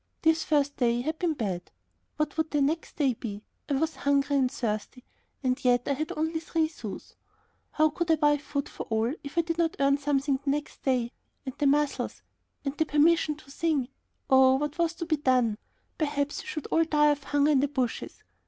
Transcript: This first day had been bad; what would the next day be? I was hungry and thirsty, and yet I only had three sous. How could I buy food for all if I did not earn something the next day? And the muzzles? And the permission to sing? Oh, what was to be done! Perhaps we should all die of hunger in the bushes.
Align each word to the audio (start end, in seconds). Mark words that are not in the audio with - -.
This 0.23 0.43
first 0.43 0.77
day 0.77 1.01
had 1.01 1.19
been 1.19 1.33
bad; 1.35 1.69
what 2.17 2.35
would 2.35 2.49
the 2.49 2.59
next 2.59 2.95
day 2.95 3.13
be? 3.13 3.43
I 3.69 3.73
was 3.75 3.97
hungry 3.97 4.35
and 4.35 4.51
thirsty, 4.51 5.03
and 5.43 5.63
yet 5.63 5.83
I 5.85 5.91
only 6.17 6.39
had 6.39 6.41
three 6.41 6.67
sous. 6.69 7.15
How 7.73 7.91
could 7.91 8.09
I 8.09 8.15
buy 8.15 8.37
food 8.39 8.67
for 8.67 8.87
all 8.89 9.13
if 9.23 9.37
I 9.37 9.41
did 9.41 9.59
not 9.59 9.75
earn 9.79 9.99
something 9.99 10.39
the 10.43 10.49
next 10.49 10.81
day? 10.81 11.11
And 11.45 11.53
the 11.59 11.67
muzzles? 11.67 12.23
And 12.65 12.75
the 12.79 12.85
permission 12.87 13.35
to 13.35 13.51
sing? 13.51 13.89
Oh, 14.27 14.55
what 14.55 14.79
was 14.79 14.95
to 14.95 15.05
be 15.05 15.17
done! 15.17 15.59
Perhaps 15.99 16.41
we 16.41 16.47
should 16.47 16.65
all 16.71 16.83
die 16.83 17.11
of 17.11 17.25
hunger 17.25 17.51
in 17.51 17.59
the 17.59 17.67
bushes. 17.67 18.23